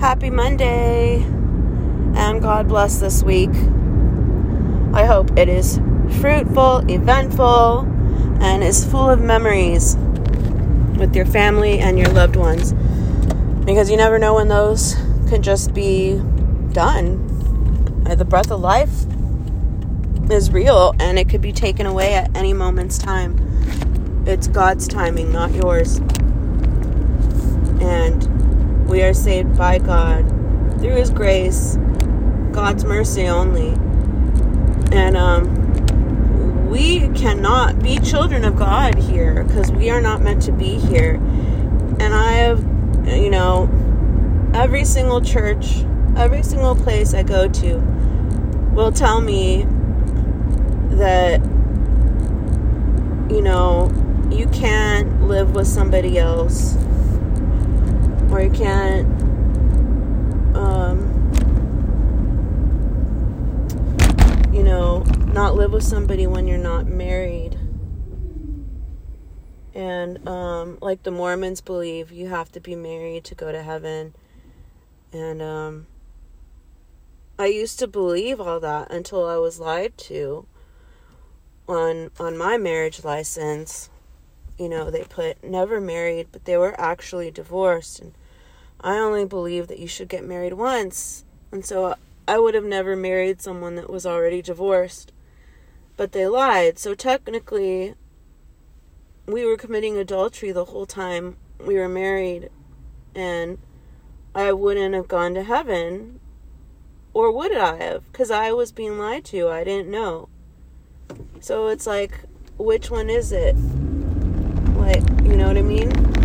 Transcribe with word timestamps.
Happy 0.00 0.30
Monday, 0.30 1.16
and 2.14 2.40
God 2.40 2.68
bless 2.68 3.00
this 3.00 3.24
week. 3.24 3.50
I 4.94 5.04
hope 5.04 5.36
it 5.36 5.48
is 5.48 5.80
fruitful, 6.20 6.88
eventful, 6.88 7.80
and 8.40 8.62
is 8.62 8.84
full 8.84 9.10
of 9.10 9.20
memories 9.20 9.96
with 10.96 11.16
your 11.16 11.26
family 11.26 11.80
and 11.80 11.98
your 11.98 12.10
loved 12.10 12.36
ones. 12.36 12.74
Because 13.64 13.90
you 13.90 13.96
never 13.96 14.20
know 14.20 14.36
when 14.36 14.46
those 14.46 14.94
can 15.28 15.42
just 15.42 15.74
be 15.74 16.22
done. 16.72 18.04
Uh, 18.08 18.14
the 18.14 18.24
breath 18.24 18.52
of 18.52 18.60
life 18.60 19.04
is 20.30 20.52
real 20.52 20.94
and 21.00 21.18
it 21.18 21.28
could 21.28 21.42
be 21.42 21.52
taken 21.52 21.86
away 21.86 22.14
at 22.14 22.36
any 22.36 22.52
moment's 22.52 22.98
time. 22.98 24.24
It's 24.28 24.46
God's 24.46 24.86
timing, 24.86 25.32
not 25.32 25.52
yours. 25.54 25.96
And 27.80 28.37
we 28.88 29.02
are 29.02 29.12
saved 29.12 29.56
by 29.56 29.78
God 29.78 30.26
through 30.80 30.96
His 30.96 31.10
grace, 31.10 31.76
God's 32.52 32.84
mercy 32.84 33.26
only. 33.26 33.68
And 34.90 35.16
um, 35.16 36.68
we 36.70 37.08
cannot 37.10 37.82
be 37.82 37.98
children 37.98 38.44
of 38.44 38.56
God 38.56 38.94
here 38.94 39.44
because 39.44 39.70
we 39.70 39.90
are 39.90 40.00
not 40.00 40.22
meant 40.22 40.42
to 40.42 40.52
be 40.52 40.78
here. 40.78 41.14
And 42.00 42.14
I 42.14 42.32
have, 42.32 42.60
you 43.06 43.28
know, 43.28 43.68
every 44.54 44.84
single 44.84 45.20
church, 45.20 45.84
every 46.16 46.42
single 46.42 46.74
place 46.74 47.12
I 47.12 47.22
go 47.22 47.46
to 47.46 47.78
will 48.72 48.92
tell 48.92 49.20
me 49.20 49.66
that, 50.92 51.42
you 53.30 53.42
know, 53.42 53.92
you 54.30 54.46
can't 54.48 55.24
live 55.24 55.54
with 55.54 55.66
somebody 55.66 56.18
else 56.18 56.76
you 58.40 58.50
can't 58.50 59.06
um, 60.56 61.32
you 64.52 64.62
know 64.62 65.00
not 65.32 65.54
live 65.54 65.72
with 65.72 65.84
somebody 65.84 66.26
when 66.26 66.46
you're 66.46 66.58
not 66.58 66.86
married. 66.86 67.58
And 69.74 70.26
um, 70.26 70.78
like 70.80 71.04
the 71.04 71.12
mormons 71.12 71.60
believe 71.60 72.10
you 72.10 72.28
have 72.28 72.50
to 72.52 72.60
be 72.60 72.74
married 72.74 73.24
to 73.24 73.34
go 73.34 73.52
to 73.52 73.62
heaven. 73.62 74.14
And 75.12 75.40
um, 75.40 75.86
i 77.38 77.46
used 77.46 77.78
to 77.78 77.86
believe 77.86 78.40
all 78.40 78.58
that 78.60 78.90
until 78.90 79.24
i 79.24 79.36
was 79.36 79.60
lied 79.60 79.96
to 79.96 80.44
on 81.68 82.10
on 82.18 82.36
my 82.36 82.56
marriage 82.56 83.04
license. 83.04 83.90
You 84.58 84.68
know, 84.68 84.90
they 84.90 85.04
put 85.04 85.44
never 85.44 85.80
married, 85.80 86.28
but 86.32 86.44
they 86.44 86.56
were 86.56 86.78
actually 86.80 87.30
divorced. 87.30 88.00
And 88.00 88.14
I 88.80 88.96
only 88.98 89.24
believe 89.24 89.66
that 89.68 89.78
you 89.78 89.88
should 89.88 90.08
get 90.08 90.24
married 90.24 90.54
once. 90.54 91.24
And 91.50 91.64
so 91.64 91.96
I 92.26 92.38
would 92.38 92.54
have 92.54 92.64
never 92.64 92.94
married 92.94 93.40
someone 93.40 93.74
that 93.76 93.90
was 93.90 94.06
already 94.06 94.42
divorced. 94.42 95.12
But 95.96 96.12
they 96.12 96.26
lied. 96.26 96.78
So 96.78 96.94
technically, 96.94 97.94
we 99.26 99.44
were 99.44 99.56
committing 99.56 99.96
adultery 99.96 100.52
the 100.52 100.66
whole 100.66 100.86
time 100.86 101.36
we 101.58 101.74
were 101.74 101.88
married. 101.88 102.50
And 103.14 103.58
I 104.34 104.52
wouldn't 104.52 104.94
have 104.94 105.08
gone 105.08 105.34
to 105.34 105.42
heaven. 105.42 106.20
Or 107.12 107.32
would 107.32 107.56
I 107.56 107.76
have? 107.76 108.12
Because 108.12 108.30
I 108.30 108.52
was 108.52 108.70
being 108.70 108.98
lied 108.98 109.24
to. 109.26 109.48
I 109.48 109.64
didn't 109.64 109.90
know. 109.90 110.28
So 111.40 111.68
it's 111.68 111.86
like, 111.86 112.20
which 112.58 112.90
one 112.90 113.10
is 113.10 113.32
it? 113.32 113.56
Like, 114.76 115.02
you 115.24 115.36
know 115.36 115.48
what 115.48 115.56
I 115.56 115.62
mean? 115.62 116.17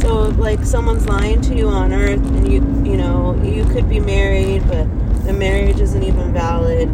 So, 0.00 0.28
like, 0.38 0.64
someone's 0.64 1.06
lying 1.06 1.40
to 1.42 1.54
you 1.54 1.68
on 1.68 1.92
earth, 1.92 2.24
and 2.24 2.50
you, 2.50 2.60
you 2.88 2.96
know, 2.96 3.40
you 3.42 3.64
could 3.64 3.88
be 3.88 4.00
married, 4.00 4.66
but 4.68 4.86
the 5.24 5.32
marriage 5.32 5.80
isn't 5.80 6.02
even 6.02 6.32
valid. 6.32 6.88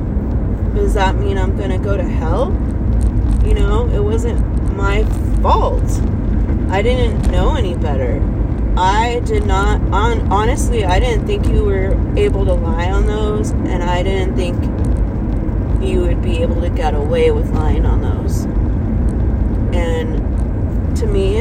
Does 0.74 0.94
that 0.94 1.16
mean 1.16 1.38
I'm 1.38 1.56
gonna 1.56 1.78
go 1.78 1.96
to 1.96 2.02
hell? 2.02 2.52
You 3.44 3.54
know, 3.54 3.88
it 3.88 4.02
wasn't 4.02 4.40
my 4.74 5.04
fault. 5.42 5.84
I 6.70 6.82
didn't 6.82 7.30
know 7.30 7.54
any 7.54 7.76
better. 7.76 8.20
I 8.76 9.20
did 9.24 9.46
not, 9.46 9.80
on 9.92 10.32
honestly, 10.32 10.84
I 10.84 10.98
didn't 10.98 11.26
think 11.26 11.46
you 11.46 11.64
were 11.64 11.94
able 12.18 12.44
to 12.46 12.54
lie 12.54 12.90
on 12.90 13.06
those, 13.06 13.50
and 13.50 13.82
I 13.84 14.02
didn't 14.02 14.34
think 14.34 14.56
you 15.80 16.00
would 16.00 16.22
be 16.22 16.38
able 16.38 16.60
to 16.62 16.70
get 16.70 16.94
away 16.94 17.30
with 17.30 17.50
lying 17.54 17.84
on 17.84 18.00
those. 18.00 18.46
And 19.76 20.33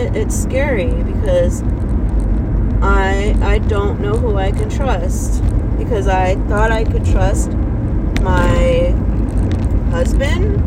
me 0.04 0.20
it's 0.20 0.36
scary 0.42 0.92
because 1.04 1.64
I 2.82 3.36
I 3.42 3.60
don't 3.60 4.00
know 4.02 4.14
who 4.14 4.38
I 4.38 4.52
can 4.52 4.70
trust 4.70 5.44
because 5.78 6.08
I 6.08 6.36
thought 6.48 6.72
I 6.72 6.84
could 6.84 7.06
trust 7.06 7.52
my 8.22 8.94
husband 9.92 10.60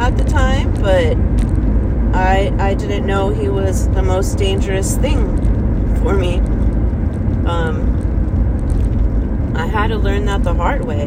at 0.00 0.16
the 0.16 0.24
time, 0.24 0.72
but 0.74 1.16
I 2.16 2.52
I 2.58 2.74
didn't 2.74 3.06
know 3.06 3.30
he 3.30 3.48
was 3.48 3.88
the 3.90 4.02
most 4.02 4.38
dangerous 4.38 4.96
thing 4.96 5.36
for 6.02 6.14
me. 6.14 6.38
Um, 7.46 7.92
I 9.56 9.66
had 9.66 9.88
to 9.88 9.98
learn 9.98 10.24
that 10.26 10.44
the 10.44 10.54
hard 10.54 10.84
way, 10.84 11.04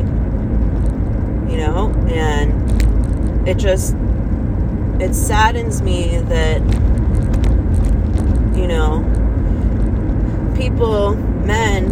you 1.52 1.58
know, 1.58 1.94
and 2.08 3.48
it 3.48 3.58
just 3.58 3.96
it 5.00 5.14
saddens 5.14 5.82
me 5.82 6.18
that 6.18 6.62
you 8.58 8.68
know, 8.68 9.04
people, 10.58 11.16
men, 11.46 11.86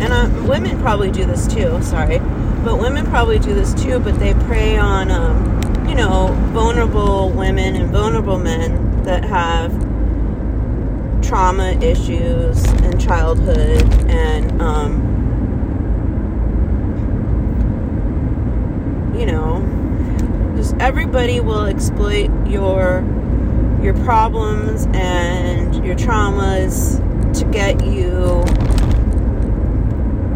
and 0.00 0.12
uh, 0.12 0.30
women 0.48 0.80
probably 0.80 1.10
do 1.10 1.24
this 1.24 1.46
too, 1.46 1.82
sorry, 1.82 2.20
but 2.64 2.78
women 2.78 3.04
probably 3.06 3.38
do 3.38 3.54
this 3.54 3.74
too, 3.74 3.98
but 3.98 4.18
they 4.20 4.34
prey 4.46 4.76
on, 4.78 5.10
um, 5.10 5.88
you 5.88 5.94
know, 5.94 6.28
vulnerable 6.52 7.30
women 7.30 7.74
and 7.74 7.90
vulnerable 7.90 8.38
men 8.38 9.02
that 9.02 9.24
have 9.24 9.72
trauma 11.22 11.72
issues 11.80 12.64
in 12.82 12.98
childhood 12.98 13.82
and, 14.08 14.62
um, 14.62 15.10
you 19.18 19.26
know, 19.26 19.60
just 20.56 20.74
everybody 20.78 21.40
will 21.40 21.66
exploit 21.66 22.30
your 22.46 23.02
your 23.84 23.94
problems 24.04 24.86
and 24.94 25.84
your 25.84 25.94
traumas 25.94 26.98
to 27.38 27.44
get 27.52 27.84
you 27.84 28.42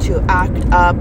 to 0.00 0.22
act 0.28 0.58
up, 0.70 0.96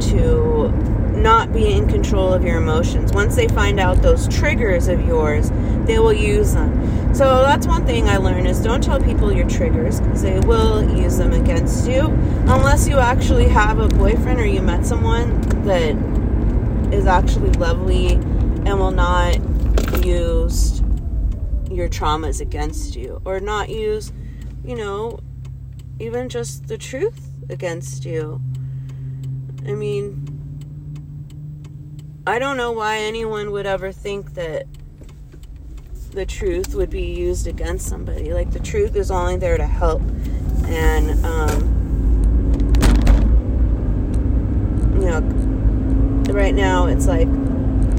to 0.00 0.68
not 1.12 1.52
be 1.52 1.72
in 1.72 1.88
control 1.88 2.32
of 2.32 2.44
your 2.44 2.58
emotions. 2.58 3.12
Once 3.12 3.36
they 3.36 3.46
find 3.48 3.78
out 3.78 4.02
those 4.02 4.28
triggers 4.28 4.88
of 4.88 5.00
yours, 5.06 5.50
they 5.86 5.98
will 5.98 6.12
use 6.12 6.54
them. 6.54 7.14
So 7.14 7.42
that's 7.42 7.66
one 7.66 7.86
thing 7.86 8.08
I 8.08 8.16
learned 8.16 8.46
is 8.46 8.60
don't 8.60 8.82
tell 8.82 9.00
people 9.00 9.32
your 9.32 9.48
triggers 9.48 10.00
because 10.00 10.22
they 10.22 10.40
will 10.40 10.82
use 10.96 11.16
them 11.16 11.32
against 11.32 11.88
you 11.88 12.00
unless 12.46 12.88
you 12.88 12.98
actually 12.98 13.48
have 13.48 13.78
a 13.78 13.88
boyfriend 13.88 14.40
or 14.40 14.46
you 14.46 14.60
met 14.60 14.84
someone 14.84 15.40
that 15.64 15.96
is 16.92 17.06
actually 17.06 17.50
lovely 17.52 18.14
and 18.14 18.78
will 18.78 18.90
not 18.90 19.36
use 20.04 20.75
your 21.76 21.88
traumas 21.88 22.40
against 22.40 22.96
you 22.96 23.20
or 23.24 23.38
not 23.38 23.68
use, 23.68 24.12
you 24.64 24.74
know, 24.74 25.20
even 26.00 26.28
just 26.28 26.66
the 26.66 26.78
truth 26.78 27.30
against 27.50 28.04
you. 28.04 28.40
I 29.66 29.74
mean, 29.74 30.22
I 32.26 32.38
don't 32.38 32.56
know 32.56 32.72
why 32.72 32.98
anyone 32.98 33.50
would 33.52 33.66
ever 33.66 33.92
think 33.92 34.34
that 34.34 34.66
the 36.10 36.24
truth 36.24 36.74
would 36.74 36.88
be 36.88 37.02
used 37.02 37.46
against 37.46 37.86
somebody. 37.86 38.32
Like, 38.32 38.50
the 38.52 38.60
truth 38.60 38.96
is 38.96 39.10
only 39.10 39.36
there 39.36 39.58
to 39.58 39.66
help. 39.66 40.00
And, 40.64 41.24
um, 41.24 41.60
you 44.94 45.06
know, 45.06 45.20
right 46.32 46.54
now 46.54 46.86
it's 46.86 47.06
like 47.06 47.28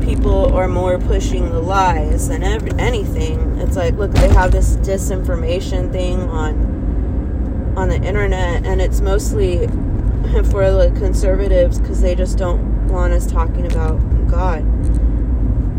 people 0.08 0.54
are 0.54 0.70
more 0.70 0.98
pushing 0.98 1.50
the 1.50 1.60
lies 1.60 2.30
than 2.30 2.42
every, 2.42 2.72
anything. 2.80 3.58
It's 3.60 3.76
like, 3.76 3.96
look, 3.96 4.12
they 4.12 4.30
have 4.30 4.54
this 4.54 4.78
disinformation 4.78 5.92
thing 5.92 6.22
on 6.30 7.76
on 7.76 7.90
the 7.90 7.98
internet, 7.98 8.66
and 8.66 8.82
it's 8.82 9.02
mostly 9.02 9.68
for 10.50 10.72
the 10.72 10.94
conservatives 10.98 11.78
because 11.80 12.00
they 12.02 12.16
just 12.16 12.38
don't 12.38 12.88
want 12.88 13.12
us 13.12 13.30
talking 13.30 13.70
about 13.70 13.98
God. 14.30 14.62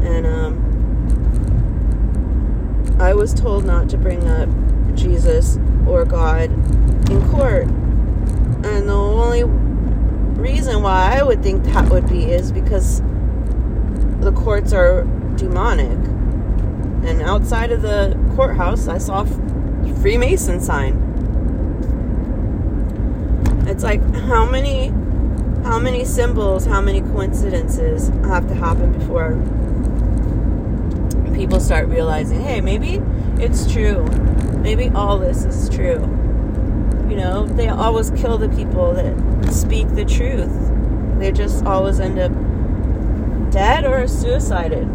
And 0.05 0.27
um, 0.27 0.59
I 3.01 3.15
was 3.15 3.33
told 3.33 3.65
not 3.65 3.89
to 3.89 3.97
bring 3.97 4.29
up 4.29 4.51
Jesus 4.95 5.59
or 5.87 6.05
God 6.05 6.51
in 7.11 7.27
court, 7.31 7.65
and 7.65 8.91
the 8.91 8.93
only 8.93 9.45
reason 9.45 10.83
why 10.83 11.17
I 11.19 11.23
would 11.23 11.43
think 11.43 11.65
that 11.65 11.89
would 11.89 12.07
be 12.11 12.27
is 12.27 12.53
because 12.53 13.01
the 14.21 14.33
courts 14.33 14.73
are 14.73 15.05
demonic. 15.37 15.99
And 17.07 17.23
outside 17.23 17.71
of 17.71 17.83
the 17.83 18.19
courthouse, 18.35 18.89
I 18.89 18.99
saw 18.99 19.23
a 19.23 19.95
Freemason 20.01 20.61
sign. 20.61 21.05
it's 23.67 23.83
like 23.83 24.03
how 24.15 24.47
many 24.47 24.89
how 25.63 25.79
many 25.79 26.05
symbols, 26.05 26.65
how 26.65 26.81
many 26.81 27.03
coincidences 27.03 28.09
have 28.25 28.49
to 28.49 28.55
happen 28.55 28.91
before 28.93 29.33
people 31.39 31.61
start 31.61 31.87
realizing, 31.87 32.41
hey, 32.41 32.61
maybe 32.61 33.01
it's 33.41 33.71
true. 33.71 34.05
Maybe 34.61 34.89
all 34.89 35.21
this 35.21 35.45
is 35.45 35.69
true. 35.69 36.01
You 37.09 37.17
know, 37.17 37.47
they 37.47 37.69
always 37.69 38.11
kill 38.11 38.39
the 38.39 38.49
people 38.49 38.93
that 38.95 39.53
speak 39.53 39.89
the 39.95 40.05
truth. 40.05 40.51
They 41.21 41.31
just 41.31 41.65
always 41.65 42.01
end 42.01 42.19
up 42.19 42.33
dead 43.51 43.85
or 43.85 44.07
suicided. 44.07 44.87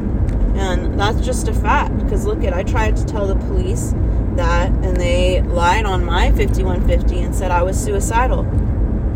And 0.55 0.99
that's 0.99 1.21
just 1.21 1.47
a 1.47 1.53
fact. 1.53 1.97
Because 1.97 2.25
look 2.25 2.43
at, 2.43 2.53
I 2.53 2.63
tried 2.63 2.95
to 2.97 3.05
tell 3.05 3.27
the 3.27 3.35
police 3.35 3.93
that, 4.35 4.69
and 4.69 4.97
they 4.97 5.41
lied 5.41 5.85
on 5.85 6.03
my 6.03 6.31
5150 6.31 7.19
and 7.19 7.35
said 7.35 7.51
I 7.51 7.63
was 7.63 7.81
suicidal. 7.81 8.43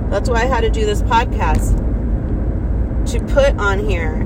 That's 0.09 0.29
why 0.29 0.43
I 0.43 0.45
had 0.45 0.61
to 0.61 0.69
do 0.69 0.85
this 0.85 1.01
podcast 1.01 1.75
to 3.11 3.19
put 3.33 3.57
on 3.57 3.87
here 3.87 4.23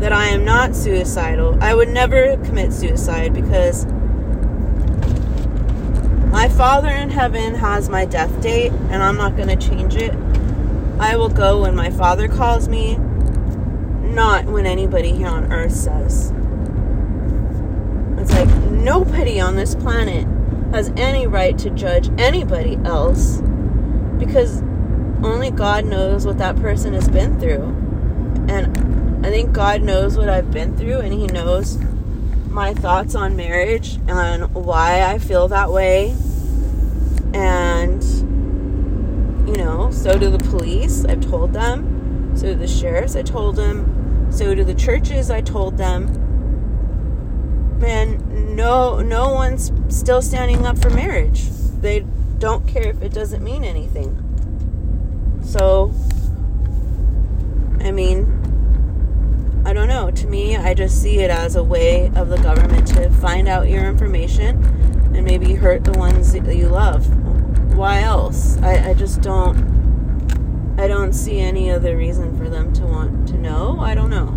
that 0.00 0.12
I 0.12 0.26
am 0.26 0.44
not 0.44 0.76
suicidal. 0.76 1.58
I 1.62 1.74
would 1.74 1.88
never 1.88 2.36
commit 2.38 2.72
suicide 2.72 3.34
because 3.34 3.84
my 6.30 6.48
Father 6.48 6.88
in 6.88 7.10
heaven 7.10 7.54
has 7.54 7.88
my 7.88 8.04
death 8.04 8.40
date 8.40 8.70
and 8.90 9.02
I'm 9.02 9.16
not 9.16 9.36
going 9.36 9.48
to 9.48 9.56
change 9.56 9.96
it. 9.96 10.14
I 11.00 11.16
will 11.16 11.28
go 11.28 11.62
when 11.62 11.74
my 11.74 11.90
Father 11.90 12.28
calls 12.28 12.68
me, 12.68 12.96
not 14.18 14.46
when 14.46 14.66
anybody 14.66 15.12
here 15.12 15.28
on 15.28 15.52
earth 15.52 15.70
says. 15.70 16.32
It's 18.18 18.32
like 18.32 18.48
nobody 18.72 19.38
on 19.38 19.54
this 19.54 19.76
planet 19.76 20.26
has 20.72 20.92
any 20.96 21.28
right 21.28 21.56
to 21.58 21.70
judge 21.70 22.10
anybody 22.18 22.80
else 22.84 23.40
because 24.18 24.60
only 25.22 25.52
God 25.52 25.84
knows 25.86 26.26
what 26.26 26.36
that 26.38 26.56
person 26.56 26.94
has 26.94 27.08
been 27.08 27.38
through. 27.38 27.62
And 28.48 29.24
I 29.24 29.30
think 29.30 29.52
God 29.52 29.82
knows 29.82 30.16
what 30.16 30.28
I've 30.28 30.50
been 30.50 30.76
through 30.76 30.98
and 30.98 31.12
He 31.12 31.28
knows 31.28 31.78
my 32.48 32.74
thoughts 32.74 33.14
on 33.14 33.36
marriage 33.36 34.00
and 34.08 34.52
why 34.52 35.02
I 35.02 35.18
feel 35.18 35.46
that 35.46 35.70
way. 35.70 36.16
And, 37.34 38.02
you 39.48 39.54
know, 39.58 39.92
so 39.92 40.18
do 40.18 40.28
the 40.28 40.44
police. 40.50 41.04
I've 41.04 41.20
told 41.20 41.52
them. 41.52 42.32
So 42.34 42.46
do 42.46 42.54
the 42.56 42.66
sheriffs. 42.66 43.14
I 43.14 43.22
told 43.22 43.54
them. 43.54 43.94
So 44.30 44.54
do 44.54 44.64
the 44.64 44.74
churches. 44.74 45.30
I 45.30 45.40
told 45.40 45.78
them. 45.78 46.24
Man, 47.78 48.56
no, 48.56 49.00
no 49.00 49.32
one's 49.32 49.70
still 49.88 50.20
standing 50.20 50.66
up 50.66 50.78
for 50.78 50.90
marriage. 50.90 51.48
They 51.80 52.04
don't 52.38 52.66
care 52.66 52.90
if 52.90 53.02
it 53.02 53.12
doesn't 53.12 53.42
mean 53.42 53.64
anything. 53.64 54.24
So, 55.44 55.92
I 57.80 57.92
mean, 57.92 59.62
I 59.64 59.72
don't 59.72 59.88
know. 59.88 60.10
To 60.10 60.26
me, 60.26 60.56
I 60.56 60.74
just 60.74 61.00
see 61.00 61.18
it 61.18 61.30
as 61.30 61.54
a 61.56 61.62
way 61.62 62.10
of 62.16 62.28
the 62.28 62.38
government 62.38 62.86
to 62.88 63.10
find 63.10 63.48
out 63.48 63.68
your 63.68 63.84
information 63.86 64.64
and 65.14 65.24
maybe 65.24 65.54
hurt 65.54 65.84
the 65.84 65.98
ones 65.98 66.32
that 66.32 66.56
you 66.56 66.68
love. 66.68 67.06
Why 67.76 68.02
else? 68.02 68.56
I, 68.58 68.90
I 68.90 68.94
just 68.94 69.20
don't. 69.20 69.77
I 70.78 70.86
don't 70.86 71.12
see 71.12 71.40
any 71.40 71.70
other 71.72 71.96
reason 71.96 72.38
for 72.38 72.48
them 72.48 72.72
to 72.74 72.86
want 72.86 73.26
to 73.28 73.36
know. 73.36 73.80
I 73.80 73.96
don't 73.96 74.10
know. 74.10 74.32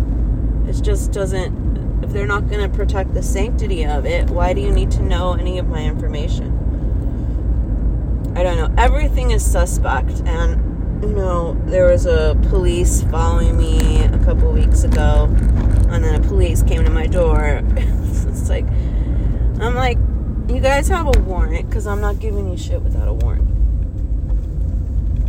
It 0.68 0.82
just 0.82 1.12
doesn't. 1.12 2.02
If 2.02 2.10
they're 2.10 2.26
not 2.26 2.48
going 2.48 2.68
to 2.68 2.76
protect 2.76 3.14
the 3.14 3.22
sanctity 3.22 3.86
of 3.86 4.04
it, 4.04 4.28
why 4.28 4.52
do 4.52 4.60
you 4.60 4.72
need 4.72 4.90
to 4.92 5.02
know 5.02 5.34
any 5.34 5.58
of 5.58 5.68
my 5.68 5.84
information? 5.84 6.58
I 8.34 8.42
don't 8.42 8.56
know. 8.56 8.74
Everything 8.76 9.30
is 9.30 9.48
suspect, 9.48 10.20
and 10.26 11.02
you 11.04 11.12
know, 11.12 11.54
there 11.66 11.86
was 11.86 12.06
a 12.06 12.36
police 12.48 13.04
following 13.04 13.56
me 13.56 14.02
a 14.02 14.18
couple 14.24 14.50
weeks 14.50 14.82
ago, 14.82 15.28
and 15.90 16.02
then 16.02 16.16
a 16.16 16.26
police 16.26 16.64
came 16.64 16.84
to 16.84 16.90
my 16.90 17.06
door. 17.06 17.62
it's 17.76 18.48
like, 18.48 18.66
I'm 19.60 19.76
like, 19.76 19.98
you 20.48 20.58
guys 20.60 20.88
have 20.88 21.06
a 21.06 21.20
warrant 21.20 21.68
because 21.68 21.86
I'm 21.86 22.00
not 22.00 22.18
giving 22.18 22.50
you 22.50 22.56
shit 22.56 22.82
without 22.82 23.06
a 23.06 23.12
warrant. 23.12 23.48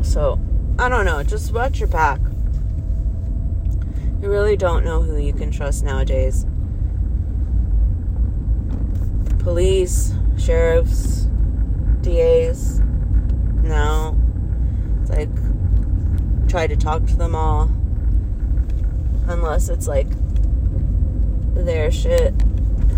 So, 0.03 0.39
I 0.79 0.89
don't 0.89 1.05
know. 1.05 1.21
Just 1.23 1.53
watch 1.53 1.79
your 1.79 1.87
back. 1.87 2.19
You 4.21 4.29
really 4.29 4.57
don't 4.57 4.83
know 4.83 5.01
who 5.01 5.17
you 5.17 5.33
can 5.33 5.51
trust 5.51 5.83
nowadays. 5.83 6.45
Police, 9.39 10.13
sheriffs, 10.37 11.27
DAs. 12.01 12.79
No. 13.61 14.17
It's 15.01 15.09
like 15.09 15.29
try 16.49 16.67
to 16.67 16.75
talk 16.75 17.05
to 17.07 17.15
them 17.15 17.35
all. 17.35 17.63
Unless 19.27 19.69
it's 19.69 19.87
like 19.87 20.07
their 21.53 21.91
shit. 21.91 22.33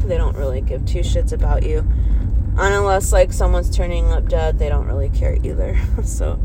They 0.07 0.17
don't 0.17 0.37
really 0.37 0.61
give 0.61 0.85
two 0.85 0.99
shits 0.99 1.31
about 1.31 1.63
you. 1.63 1.79
And 1.79 2.73
unless 2.73 3.11
like 3.11 3.33
someone's 3.33 3.75
turning 3.75 4.11
up 4.11 4.29
dead, 4.29 4.59
they 4.59 4.69
don't 4.69 4.87
really 4.87 5.09
care 5.09 5.37
either. 5.43 5.77
so, 6.03 6.39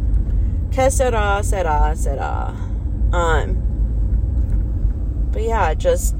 que 0.70 0.90
sera, 0.90 1.42
sera, 1.42 1.94
sera. 1.96 2.54
Um, 3.12 3.66
but 5.32 5.42
yeah, 5.42 5.74
just 5.74 6.14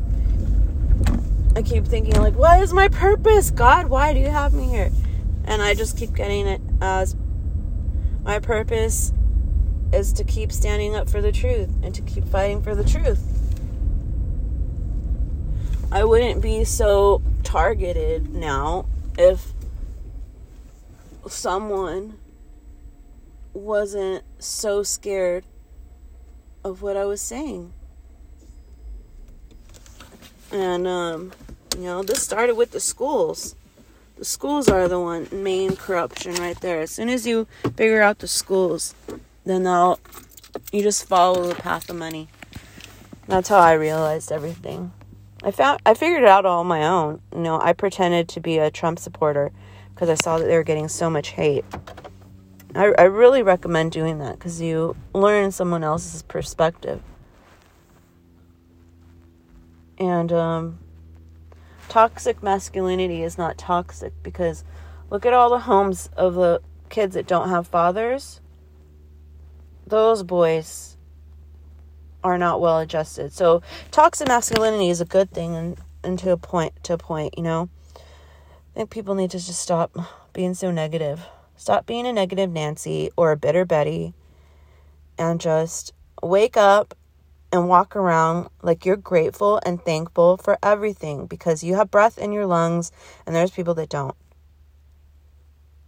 I 1.56 1.62
keep 1.62 1.85
thinking 1.85 2.14
like, 2.14 2.35
what 2.35 2.62
is 2.62 2.73
my 2.73 2.88
purpose, 2.88 3.50
God? 3.50 3.88
Why 3.88 4.12
do 4.12 4.20
you 4.20 4.31
have 4.31 4.52
me 4.52 4.64
here? 4.64 4.91
And 5.44 5.61
I 5.61 5.75
just 5.75 5.97
keep 5.97 6.14
getting 6.14 6.47
it 6.47 6.61
as 6.81 7.17
my 8.23 8.38
purpose 8.38 9.12
is 9.93 10.12
to 10.12 10.25
keep 10.25 10.52
standing 10.52 10.94
up 10.94 11.08
for 11.08 11.20
the 11.20 11.32
truth 11.32 11.70
and 11.82 11.94
to 11.94 12.02
keep 12.02 12.25
fighting 12.25 12.62
for 12.62 12.75
the 12.75 12.85
truth. 12.85 13.20
I 15.91 16.05
wouldn't 16.05 16.41
be 16.41 16.64
so 16.64 17.20
targeted 17.43 18.32
now 18.32 18.87
if 19.19 19.52
someone 21.26 22.17
wasn't 23.52 24.25
so 24.38 24.82
scared 24.82 25.44
of 26.64 26.82
what 26.82 26.97
I 26.97 27.05
was 27.05 27.20
saying. 27.20 27.73
And 30.52 30.87
um, 30.87 31.32
you 31.76 31.85
know, 31.85 32.02
this 32.02 32.23
started 32.23 32.56
with 32.56 32.73
the 32.73 32.81
schools. 32.81 33.55
The 34.17 34.25
schools 34.25 34.69
are 34.69 34.88
the 34.88 35.00
one 35.00 35.29
main 35.32 35.76
corruption 35.76 36.35
right 36.35 36.61
there. 36.61 36.81
As 36.81 36.91
soon 36.91 37.08
as 37.08 37.26
you 37.26 37.47
figure 37.76 38.02
out 38.02 38.19
the 38.19 38.29
schools, 38.29 38.94
then 39.44 39.62
they'll 39.62 39.99
you 40.73 40.83
just 40.83 41.07
follow 41.07 41.45
the 41.45 41.54
path 41.54 41.88
of 41.88 41.97
money. 41.97 42.28
That's 43.28 43.49
how 43.49 43.59
I 43.59 43.73
realized 43.75 44.33
everything. 44.33 44.92
I 45.42 45.52
found 45.52 45.80
I 45.87 45.95
figured 45.95 46.23
it 46.23 46.28
out 46.28 46.45
all 46.45 46.61
on 46.61 46.66
my 46.66 46.87
own. 46.87 47.21
You 47.33 47.40
know, 47.40 47.61
I 47.61 47.73
pretended 47.73 48.28
to 48.30 48.40
be 48.40 48.59
a 48.59 48.71
Trump 48.71 48.99
supporter 48.99 49.52
because 49.95 50.09
I 50.09 50.14
saw 50.14 50.38
that 50.38 50.45
they 50.45 50.57
were 50.57 50.64
getting 50.64 50.88
so 50.88 51.09
much 51.09 51.28
hate. 51.28 51.64
I, 52.75 52.93
I 52.99 53.03
really 53.05 53.43
recommend 53.43 53.93
doing 53.93 54.19
that 54.19 54.39
because 54.39 54.61
you 54.61 54.97
learn 55.12 55.53
someone 55.53 55.83
else's 55.85 56.23
perspective. 56.23 57.03
And 59.99 60.33
um, 60.33 60.79
toxic 61.89 62.43
masculinity 62.43 63.23
is 63.23 63.37
not 63.37 63.59
toxic 63.59 64.12
because 64.23 64.65
look 65.11 65.27
at 65.27 65.33
all 65.33 65.50
the 65.50 65.61
homes 65.61 66.09
of 66.17 66.35
the 66.35 66.62
kids 66.89 67.15
that 67.15 67.27
don't 67.27 67.49
have 67.49 67.67
fathers 67.67 68.41
those 69.91 70.23
boys 70.23 70.97
are 72.25 72.39
not 72.39 72.61
well 72.61 72.79
adjusted. 72.79 73.33
So 73.33 73.62
toxic 73.91 74.29
masculinity 74.29 74.89
is 74.89 75.00
a 75.00 75.05
good 75.05 75.31
thing 75.31 75.55
and, 75.55 75.79
and 76.03 76.19
to 76.21 76.31
a 76.31 76.37
point 76.37 76.73
to 76.85 76.95
a 76.95 76.99
point, 76.99 77.35
you 77.37 77.43
know. 77.43 77.69
I 77.97 78.75
think 78.75 78.91
people 78.91 79.15
need 79.15 79.31
to 79.33 79.39
just 79.39 79.61
stop 79.61 79.97
being 80.33 80.55
so 80.55 80.71
negative. 80.71 81.21
Stop 81.61 81.85
being 81.85 82.07
a 82.07 82.12
negative 82.14 82.50
Nancy 82.50 83.11
or 83.19 83.33
a 83.33 83.37
bitter 83.37 83.67
Betty 83.67 84.14
and 85.19 85.38
just 85.38 85.93
wake 86.23 86.57
up 86.57 86.95
and 87.52 87.69
walk 87.69 87.95
around 87.95 88.49
like 88.62 88.87
you're 88.87 88.97
grateful 88.97 89.61
and 89.67 89.85
thankful 89.85 90.38
for 90.38 90.57
everything 90.62 91.26
because 91.26 91.62
you 91.62 91.75
have 91.75 91.90
breath 91.90 92.17
in 92.17 92.33
your 92.33 92.47
lungs 92.47 92.90
and 93.26 93.37
there's 93.37 93.50
people 93.50 93.75
that 93.75 93.90
don't. 93.90 94.14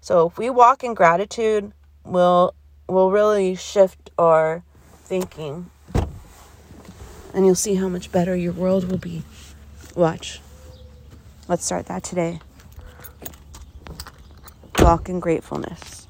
So 0.03 0.29
if 0.29 0.37
we 0.37 0.51
walk 0.51 0.85
in 0.85 0.93
gratitude, 0.93 1.73
we'll 2.05 2.55
we'll 2.87 3.11
really 3.11 3.55
shift 3.55 4.11
our 4.19 4.63
thinking. 5.05 5.71
And 7.33 7.47
you'll 7.47 7.55
see 7.55 7.77
how 7.77 7.89
much 7.89 8.13
better 8.13 8.37
your 8.37 8.53
world 8.53 8.91
will 8.91 8.99
be. 8.99 9.23
Watch. 9.97 10.43
Let's 11.49 11.65
start 11.65 11.87
that 11.87 12.05
today. 12.05 12.41
Walk 14.83 15.09
in 15.09 15.21
gratefulness. 15.21 16.02